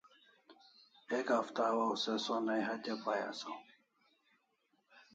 Ek 1.17 1.27
hafta 1.35 1.61
hawaw 1.67 1.93
se 2.03 2.13
sonai 2.25 2.61
hatya 2.69 2.95
pai 3.03 3.21
asaw 3.29 3.59